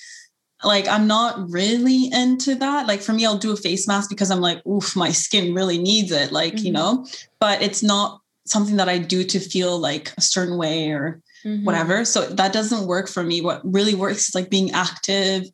[0.65, 2.89] like, I'm not really into that.
[2.89, 5.79] Like, for me, I'll do a face mask because I'm like, oof, my skin really
[5.79, 6.33] needs it.
[6.33, 6.75] Like, you Mhm.
[6.75, 7.07] know,
[7.39, 11.63] but it's not something that I do to feel like a certain way or Mhm.
[11.63, 12.05] whatever.
[12.05, 13.41] So that doesn't work for me.
[13.41, 15.45] What really works is like being active,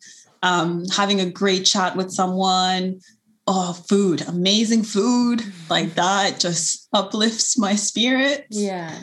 [0.44, 3.00] um, having a great chat with someone.
[3.46, 8.46] Oh, food, amazing food like that just uplifts my spirit.
[8.50, 8.96] Yeah.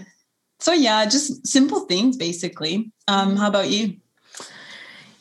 [0.60, 2.91] So yeah, just simple things basically.
[3.08, 3.97] Um, how about you?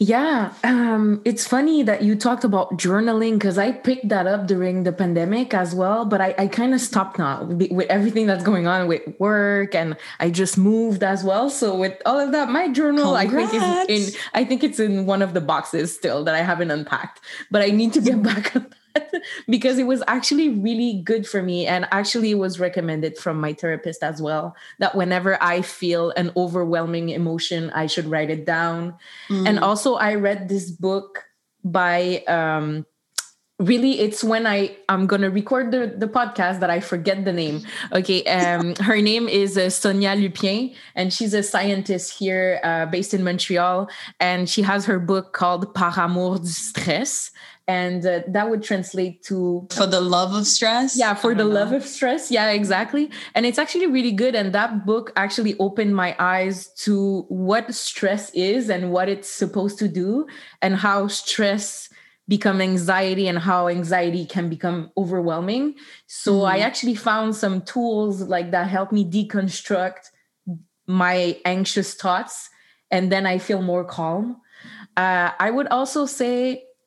[0.02, 4.84] Yeah, um, it's funny that you talked about journaling because I picked that up during
[4.84, 6.06] the pandemic as well.
[6.06, 9.74] But I, I kind of stopped now with with everything that's going on with work,
[9.74, 11.50] and I just moved as well.
[11.50, 15.04] So with all of that, my journal I think is in I think it's in
[15.04, 17.20] one of the boxes still that I haven't unpacked.
[17.50, 18.79] But I need to get back on that
[19.48, 24.02] because it was actually really good for me, and actually was recommended from my therapist
[24.02, 24.54] as well.
[24.78, 28.94] That whenever I feel an overwhelming emotion, I should write it down
[29.30, 29.62] and Mm.
[29.62, 31.24] also i read this book
[31.64, 32.84] by um
[33.58, 37.60] really it's when i i'm gonna record the, the podcast that i forget the name
[37.92, 43.12] okay um her name is uh, sonia lupien and she's a scientist here uh, based
[43.12, 47.30] in montreal and she has her book called par amour du stress
[47.70, 49.38] and uh, that would translate to
[49.78, 50.88] for the love of stress.
[51.02, 52.22] yeah for the don't love of stress.
[52.36, 53.04] Yeah exactly.
[53.34, 54.34] And it's actually really good.
[54.40, 56.56] And that book actually opened my eyes
[56.86, 56.94] to
[57.48, 60.26] what stress is and what it's supposed to do
[60.62, 61.88] and how stress
[62.36, 65.64] become anxiety and how anxiety can become overwhelming.
[66.22, 66.66] So i Mhm.
[66.68, 70.02] actually found some tools like that help me deconstruct
[71.04, 72.34] my anxious thoughts
[72.94, 74.24] and then i feel more calm.
[75.02, 76.36] Uh, i would also say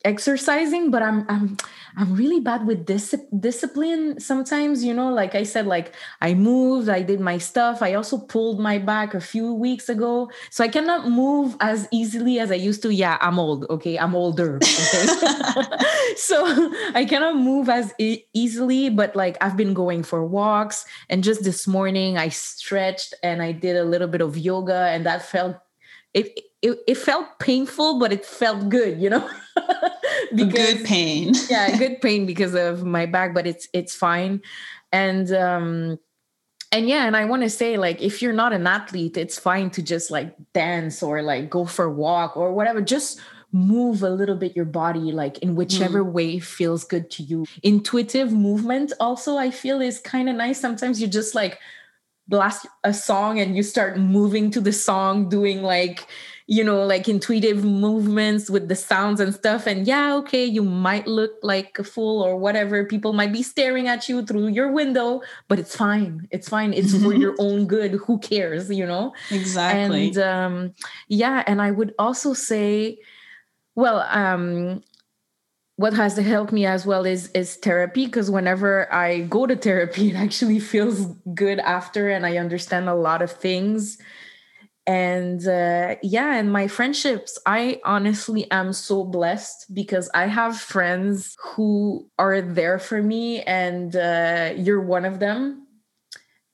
[0.04, 1.58] exercising but i'm i'm
[1.96, 6.90] i'm really bad with dis- discipline sometimes you know like i said like i moved
[6.90, 7.82] i did my stuff.
[7.82, 10.30] I also pulled my back a few weeks ago.
[10.50, 12.94] So i cannot move as easily as i used to.
[12.94, 13.98] Yeah i'm old okay?
[13.98, 15.06] I'm older okay?
[16.18, 16.44] So
[16.94, 20.86] i cannot move as e- easily but like i've been going for walks.
[21.10, 25.06] And just this morning i stretched and i did a little bit of yoga and
[25.06, 25.58] that felt
[26.14, 29.30] it it, it felt painful but it felt good you know?
[30.36, 31.34] Good pain.
[31.50, 34.42] yeah good pain because of my back but it's it's fine.
[34.92, 36.00] And um
[36.72, 39.70] and yeah and i want to say like if you're not an athlete it's fine
[39.70, 42.82] to just like dance or like go for a walk or whatever.
[42.82, 43.20] Just
[43.52, 47.46] move a little bit your body like in whichever way feels good to you.
[47.62, 50.60] Intuitive movement also i feel is kind of nice.
[50.60, 51.60] Sometimes you just like
[52.28, 56.08] blast a song and you start moving to the song doing like
[56.46, 59.66] you know, like intuitive movements with the sounds and stuff.
[59.66, 62.84] And yeah, okay, you might look like a fool or whatever.
[62.86, 66.28] People might be staring at you through your window, but it's fine.
[66.32, 66.74] It's fine.
[66.74, 67.92] It's for your own good.
[67.92, 69.14] Who cares, you know?
[69.32, 70.08] Exactly.
[70.08, 70.74] And um,
[71.08, 73.00] yeah, and I would also say,
[73.76, 74.84] well, um,
[75.76, 80.12] what has helped me as well is is therapy because whenever I go to therapy,
[80.12, 83.98] it actually feels good after, and I understand a lot of things.
[84.86, 91.38] And uh, yeah, and my friendships, I honestly am so blessed because I have friends
[91.42, 95.63] who are there for me, and uh, you're one of them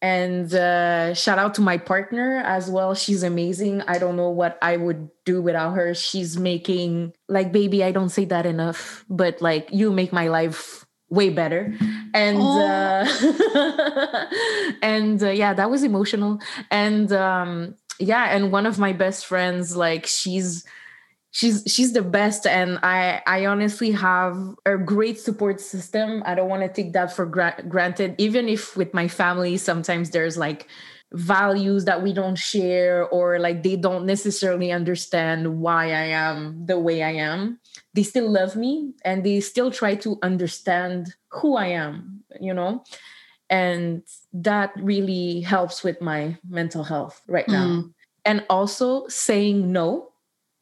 [0.01, 2.95] and uh, shout out to my partner as well.
[2.95, 3.81] She's amazing.
[3.81, 5.93] I don't know what i would do without her.
[5.93, 10.85] She's making like baby i don't say that enough but like you make my life
[11.09, 11.73] way better.
[12.13, 13.05] And uh,
[14.81, 16.39] and uh, yeah that was emotional.
[16.71, 20.63] And um yeah and one of my best friends like she's
[21.31, 26.23] she's she's the best and i i honestly have a great support system.
[26.25, 28.15] I don't want to take that for gra- granted.
[28.17, 30.67] Even if with my family sometimes there's like
[31.11, 36.79] values that we don't share or like they don't necessarily understand why i am the
[36.79, 37.59] way i am.
[37.93, 42.83] They still love me and they still try to understand who i am you know?
[43.49, 47.65] And that really helps with my mental health right now.
[47.65, 47.93] Mm.
[48.25, 50.11] and also saying no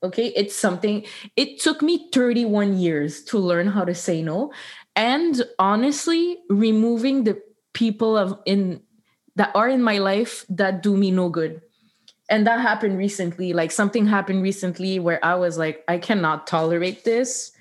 [0.03, 0.27] okay?
[0.35, 1.05] It's something
[1.35, 4.51] it took me 31 years to learn how to say no.
[4.95, 7.41] And honestly removing the
[7.73, 8.81] people of in
[9.35, 11.61] that are in my life that do me no good.
[12.29, 17.05] And that happened recently like something happened recently where i was like i cannot tolerate
[17.05, 17.51] this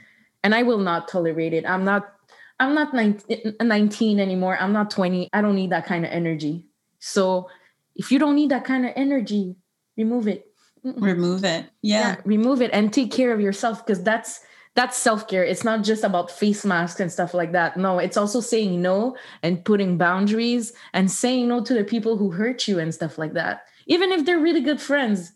[0.42, 1.64] and i will not tolerate it.
[1.66, 2.12] I'm not
[2.58, 4.56] i'm not 19, 19 anymore.
[4.58, 6.66] I'm not 20 i don't need that kind of energy.
[6.98, 7.48] So
[7.94, 9.56] if you don't need that kind of energy
[9.96, 10.46] remove it
[10.86, 11.04] Mm-hmm.
[11.04, 11.66] Remove it.
[11.82, 12.16] Yeah.
[12.24, 14.40] remove it and take care of yourself because that's
[14.74, 15.42] that's self-care.
[15.42, 17.76] It's not just about face masks and stuff like that.
[17.76, 22.30] No it's also saying no and putting boundaries and saying no to the people who
[22.30, 23.64] hurt you and stuff like that.
[23.86, 25.32] Even if they're really good friends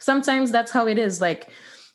[0.00, 1.20] sometimes that's how it is.
[1.20, 1.48] Like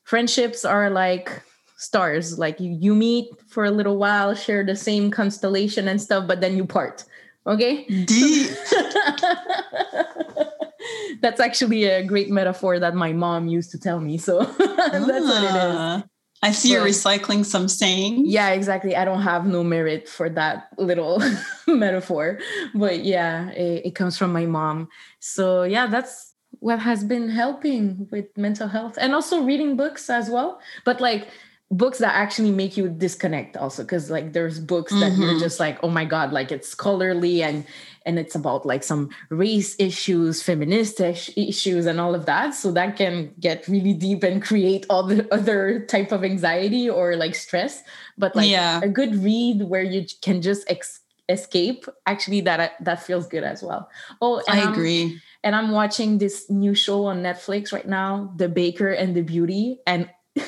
[0.04, 1.42] friendships are like
[1.78, 2.38] stars.
[2.38, 6.42] Like you, you meet for a little while share the same constellation and stuff but
[6.42, 7.06] then you part.
[7.48, 7.86] Okay?
[7.86, 8.52] Deep.
[11.22, 15.16] that's actually a great metaphor that my mom used to tell me so that's what
[15.16, 16.04] it is Ah.
[16.42, 18.24] I see you're recycling some saying.
[18.26, 21.22] yeah exactly i don't have no merit for that little
[21.68, 22.40] metaphor
[22.74, 24.88] but yeah it, it comes from my mom
[25.20, 30.30] so yeah that's what has been helping with mental health and also reading books as
[30.30, 31.28] well but like
[31.72, 35.40] books that actually make you disconnect also because like there's books that you're Mhm.
[35.40, 37.64] just like oh my god like it's scholarly and
[38.10, 40.98] and it's about like some race issues feminist
[41.38, 45.22] issues and all of that so that can get really deep and create all the
[45.38, 47.84] other type of anxiety or like stress
[48.18, 48.82] but like Yeah.
[48.82, 53.62] a good read where you can just ex- escape actually that that feels good as
[53.62, 53.86] well
[54.26, 55.22] oh and I I'm- agree.
[55.46, 59.78] and i'm watching this new show on netflix right now the baker and the beauty
[59.86, 60.10] and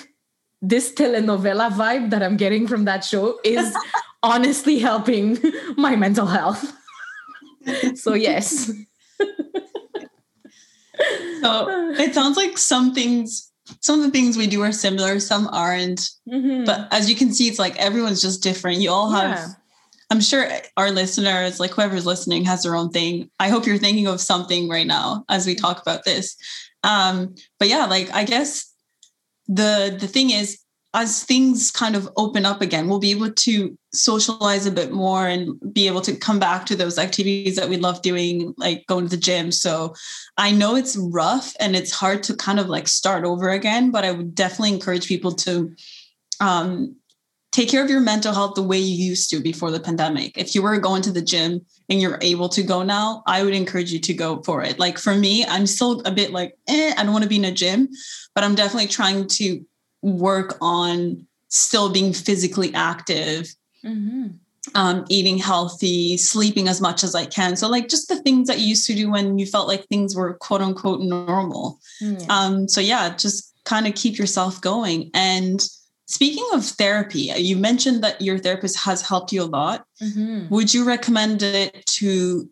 [0.73, 3.69] this telenovela vibe that i'm getting from that show is
[4.23, 5.37] honestly helping
[5.77, 6.73] my mental health
[7.95, 8.71] so yes
[11.41, 15.47] So it sounds like some things, some of the things we do are similar, some
[15.51, 16.01] aren't.
[16.29, 16.65] Mhm.
[16.65, 18.79] But as you can see, it's like everyone's just different.
[18.81, 19.47] You all have, Yeah.
[20.11, 20.47] I'm sure
[20.77, 23.29] our listeners, like whoever's listening, has their own thing.
[23.39, 26.35] I hope you're thinking of something right now as we talk about this.
[26.83, 28.71] Um, but yeah, like I guess
[29.47, 30.59] the the thing is,
[30.93, 35.25] as things kind of open up again, we'll be able to socialize a bit more
[35.25, 39.05] and be able to come back to those activities that we love doing, like going
[39.05, 39.51] to the gym.
[39.51, 39.93] So
[40.37, 44.03] I know it's rough and it's hard to kind of like start over again, but
[44.03, 45.73] I would definitely encourage people to
[46.41, 46.95] um,
[47.53, 50.37] take care of your mental health the way you used to before the pandemic.
[50.37, 53.53] If you were going to the gym and you're able to go now, I would
[53.53, 54.77] encourage you to go for it.
[54.77, 57.45] Like for me, I'm still a bit like, eh, I don't want to be in
[57.45, 57.87] a gym,
[58.35, 59.65] but I'm definitely trying to
[60.01, 64.35] work on still being physically active Mhm.
[64.75, 67.55] um, eating healthy, sleeping as much as I can.
[67.55, 70.15] So, like, just the things that you used to do when you felt like things
[70.15, 71.79] were quote unquote normal.
[71.99, 72.17] Yeah.
[72.29, 75.09] Um, so, yeah, just kind of keep yourself going.
[75.15, 75.67] And
[76.05, 79.85] speaking of therapy, you mentioned that your therapist has helped you a lot.
[80.01, 80.49] Mhm.
[80.51, 82.47] Would you recommend it to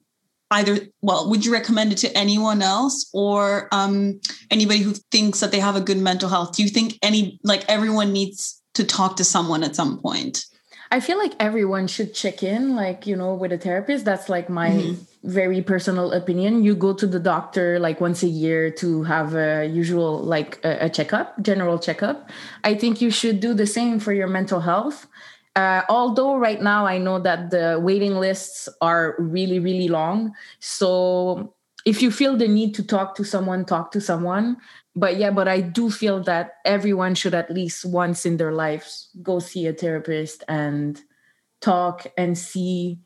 [0.52, 4.20] either, well, would you recommend it to anyone else or um,
[4.50, 6.56] anybody who thinks that they have a good mental health?
[6.56, 10.46] Do you think any, like, everyone needs to talk to someone at some point?
[10.92, 14.06] I feel like everyone should check in, like, you know, with a therapist.
[14.06, 14.98] That's like my Mhm.
[15.24, 16.64] very personal opinion.
[16.64, 20.86] You go to the doctor like once a year to have a usual, like a,
[20.86, 22.32] a checkup, general checkup.
[22.64, 25.06] I think you should do the same for your mental health.
[25.60, 30.32] Uh, although right now I know that the waiting lists are really, really long.
[30.60, 31.54] So
[31.86, 34.56] if you feel the need to talk to someone, talk to someone.
[34.96, 39.10] But yeah, but I do feel that everyone should at least once in their lives
[39.22, 41.02] go see a therapist and
[41.60, 43.00] talk and see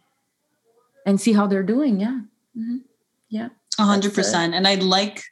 [1.08, 2.00] and see how they're doing.
[2.00, 2.22] Yeah.
[2.56, 2.82] Mhm.
[3.30, 3.50] Yeah.
[3.80, 4.54] A hundred percent.
[4.54, 5.24] And I like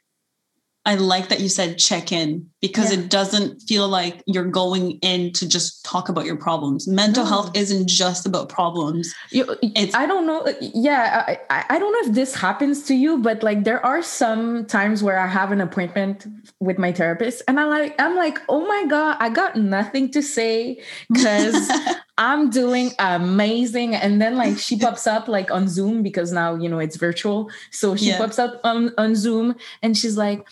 [0.84, 3.00] I like that you said check in because Yeah.
[3.00, 6.86] it doesn't feel like you're going in to just talk about your problems.
[6.88, 7.28] Mental No.
[7.30, 9.12] health isn't just about problems.
[9.30, 10.40] You, It's- I don't know.
[10.40, 13.84] Uh, yeah, I, I I don't know if this happens to you, but like there
[13.84, 16.26] are some times where I have an appointment
[16.60, 20.22] with my therapist, and I like I'm like, oh my god, I got nothing to
[20.22, 20.80] say
[21.12, 21.68] because
[22.18, 23.94] I'm doing amazing.
[23.96, 27.50] And then like she pops up like on Zoom because now you know it's virtual.
[27.72, 28.18] So she Yeah.
[28.22, 30.46] pops up on, on Zoom and she's like,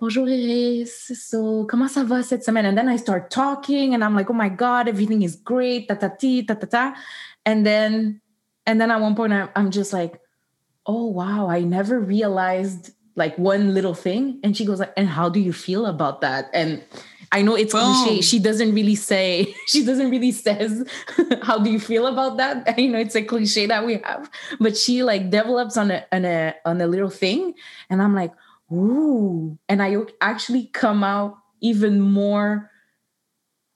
[0.00, 1.10] Bonjour Iris.
[1.28, 2.66] So comment ça va cette semaine?
[2.66, 5.88] And then I start talking and I'm like, oh my God, everything is great.
[5.88, 6.94] Ta ta ti, ta ta ta.
[7.44, 8.20] And then
[8.64, 10.20] and then at one point I'm, I'm just like,
[10.86, 14.38] oh wow, I never realized like one little thing.
[14.44, 16.48] And she goes like, and how do you feel about that?
[16.54, 16.80] And
[17.32, 18.20] I know it's cliche.
[18.20, 20.88] She doesn't really say, she doesn't really says,
[21.42, 22.78] how do you feel about that?
[22.78, 24.30] You know, it's a cliche that we have,
[24.60, 27.54] but she like develops on a on a on a little thing,
[27.90, 28.30] and I'm like,
[28.72, 32.70] ooh, and I actually come out even more.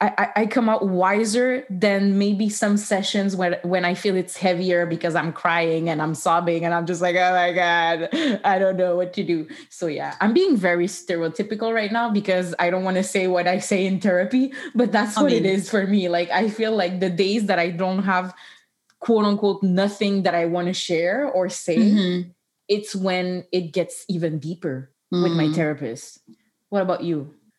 [0.00, 4.36] I, I- I come out wiser than maybe some sessions when when I feel it's
[4.36, 8.08] heavier because I'm crying and I'm sobbing and I'm just like, oh my God,
[8.44, 9.46] I don't know what to do.
[9.70, 13.46] So yeah, I'm being very stereotypical right now because I don't want to say what
[13.46, 16.08] I say in therapy, but that's what it mean- is for me.
[16.08, 18.34] Like I feel like the days that I don't have
[18.98, 22.30] quote unquote nothing that I want to share or say, Mhm.
[22.76, 25.54] It's when it gets even deeper with my Mm.
[25.54, 26.06] therapist.
[26.70, 27.18] What about you?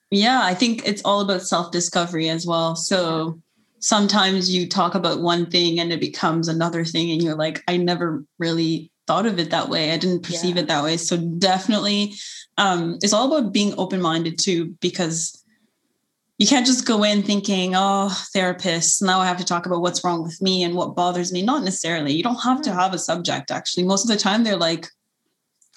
[0.09, 2.75] Yeah, I think it's all about self discovery as well.
[2.75, 3.39] So
[3.79, 7.77] sometimes you talk about one thing and it becomes another thing, and you're like, I
[7.77, 9.91] never really thought of it that way.
[9.91, 10.63] I didn't perceive Yeah.
[10.63, 10.97] it that way.
[10.97, 12.15] So definitely,
[12.57, 15.17] um, it's all about being open minded too, because
[16.39, 20.03] you can't just go in thinking, oh, therapist, now I have to talk about what's
[20.03, 21.41] wrong with me and what bothers me.
[21.43, 22.13] Not necessarily.
[22.13, 22.79] You don't have to Mm.
[22.81, 23.83] have a subject, actually.
[23.83, 24.87] Most of the time, they're like,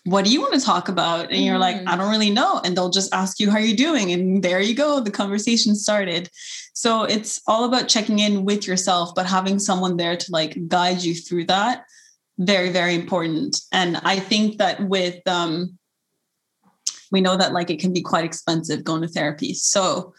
[0.07, 1.33] what do you want to talk about?
[1.33, 1.89] And you're like, Mhm.
[1.89, 2.61] I don't really know.
[2.63, 4.13] And they'll just ask you how you're doing.
[4.13, 5.01] And there you go.
[5.01, 6.31] The conversation started.
[6.75, 11.03] So it's all about checking in with yourself, but having someone there to like guide
[11.03, 11.85] you through that.
[12.39, 13.61] Very, very important.
[13.73, 15.77] And I think that with um
[17.11, 19.55] we know that like it can be quite expensive going to therapy.
[19.55, 20.15] So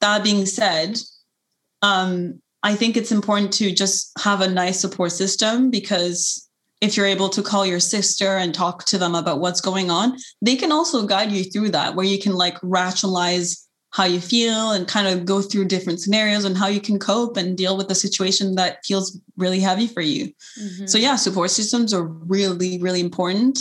[0.00, 0.98] that being said,
[1.82, 6.48] um, I think it's important to just have a nice support system because
[6.82, 10.18] if you're able to call your sister and talk to them about what's going on,
[10.42, 14.72] they can also guide you through that, where you can like rationalize how you feel
[14.72, 17.88] and kind of go through different scenarios and how you can cope and deal with
[17.88, 20.32] the situation that feels really heavy for you.
[20.60, 20.86] Mm-hmm.
[20.86, 23.60] So yeah, support systems are really, really important.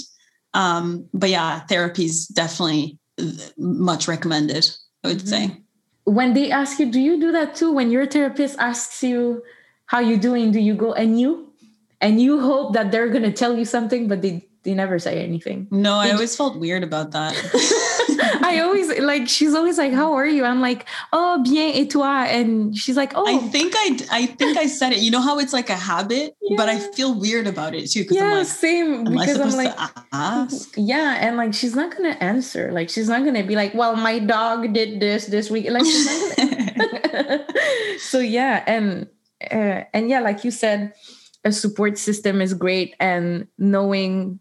[0.54, 4.68] Um, but yeah, therapy is definitely uh, much recommended,
[5.04, 5.48] I would say.
[5.48, 5.62] Mm-hmm.
[6.06, 7.72] when they ask you, do you do that too?
[7.72, 9.44] When your therapist asks you
[9.86, 11.51] how you doing, do you go and you?
[12.02, 15.68] And you hope that they're gonna tell you something, but they they never say anything.
[15.72, 17.34] No, I Did- always felt weird about that.
[18.44, 20.44] I always like she's always like, How are you?
[20.44, 22.26] I'm like, Oh, bien et toi?
[22.26, 25.00] And she's like, Oh I think I I think I said it.
[25.00, 28.18] You know how it's like a habit, but I feel weird about it too because
[28.18, 29.08] yeah, I'm like, same.
[29.08, 30.74] am I Because I'm supposed like to ask?
[30.78, 32.72] Yeah, and like she's not gonna answer.
[32.72, 35.70] Like she's not gonna be like, Well, my dog did this this week.
[35.70, 37.46] Like she's not gonna
[38.00, 39.08] so yeah and
[39.50, 40.94] uh, and yeah like you said
[41.44, 44.40] a support system is great and knowing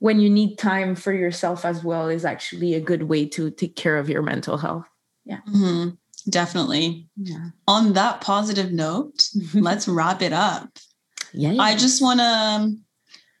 [0.00, 3.76] when you need time for yourself as well is actually a good way to take
[3.76, 4.84] care of your mental health.
[5.26, 5.96] Mhm,
[6.28, 7.08] Definitely.
[7.16, 7.50] yeah.
[7.68, 10.78] On that positive note, let's wrap it up.
[11.32, 12.74] yeah, I just want to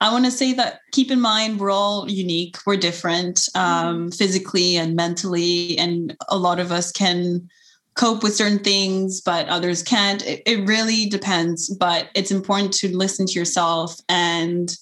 [0.00, 4.76] I want to say that keep in mind we're all unique, we're different um, physically
[4.76, 7.48] and mentally, and a lot of us can
[7.94, 10.24] cope with certain things, but others can't.
[10.26, 14.74] It, it really depends, but it's important to listen to yourself, and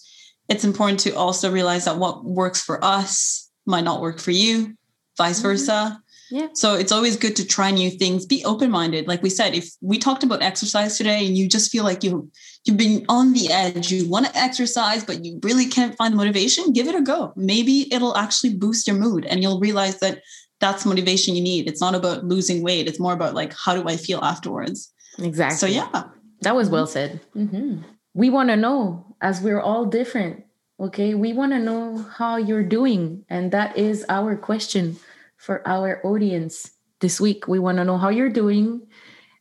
[0.49, 4.77] it's important to also realize that what works for us might not work for you,
[5.17, 5.43] vice Mhm.
[5.43, 5.99] versa.
[6.31, 6.49] Yeah.
[6.55, 8.25] So it's always good to try new things.
[8.25, 9.07] Be open minded.
[9.07, 12.31] Like we said, if we talked about exercise today and you just feel like you
[12.65, 16.17] you've been on the edge, you want to exercise, but you really can't find the
[16.17, 17.33] motivation, give it a go.
[17.37, 20.23] Maybe it'll actually boost your mood and you'll realize that
[20.63, 21.69] that's motivation you need.
[21.69, 22.87] It's not about losing weight.
[22.89, 24.91] It's more about like, how do I feel afterwards?
[25.19, 26.05] exactly So yeah,
[26.41, 27.21] That was well said.
[27.37, 27.83] Mhm.
[28.15, 30.45] We want to know, as we're all different,
[30.81, 31.15] okay?
[31.15, 33.25] We want to know how you're doing.
[33.29, 34.97] And that is our question
[35.37, 37.47] for our audience this week.
[37.49, 38.83] We want to know how you're doing.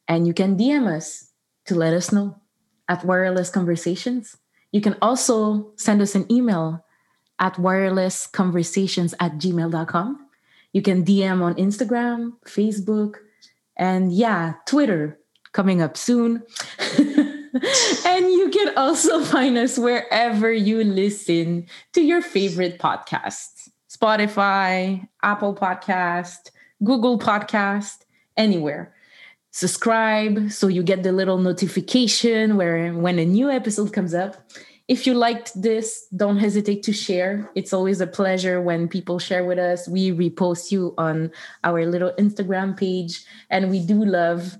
[0.07, 1.31] And you can DM us
[1.65, 2.37] to let us know
[2.89, 4.37] at Wireless Conversations.
[4.71, 6.83] You can also send us an email
[7.39, 10.27] at wirelessconversations at gmail.com.
[10.73, 13.15] You can DM on Instagram, Facebook,
[13.75, 15.19] and yeah, Twitter
[15.51, 16.43] coming up soon.
[16.97, 25.53] and you can also find us wherever you listen to your favorite podcasts Spotify, Apple
[25.53, 26.51] Podcast,
[26.83, 28.05] Google Podcast,
[28.37, 28.95] anywhere.
[29.51, 34.49] Subscribe so you get the little notification where when a new episode comes up.
[34.91, 37.49] If you liked this, don't hesitate to share.
[37.55, 39.87] It's always a pleasure when people share with us.
[39.87, 41.31] We repost you on
[41.63, 44.57] our little Instagram page, and we do love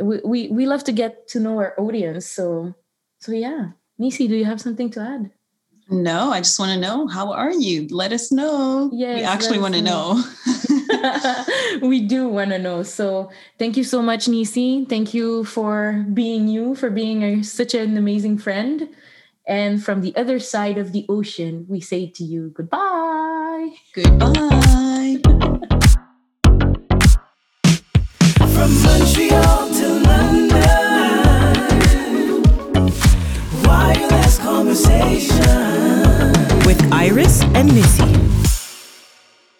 [0.00, 2.24] we, we, we love to get to know our audience.
[2.24, 2.76] So
[3.18, 3.70] so yeah.
[3.98, 5.30] Nisi, do you have something to add?
[5.90, 7.88] No, I just want to know how are you?
[7.90, 8.90] Let us know.
[8.92, 10.22] Yes, we actually want to know.
[11.02, 11.44] know.
[11.82, 12.84] we do want to know.
[12.84, 14.84] So thank you so much, Nisi.
[14.84, 18.88] Thank you for being you, for being a, such an amazing friend.
[19.46, 23.74] And from the other side of the ocean, we say to you goodbye.
[23.92, 25.20] Goodbye.
[28.54, 30.54] From Montreal to London,
[33.64, 36.32] wireless conversation.
[36.64, 38.33] With Iris and Nisi.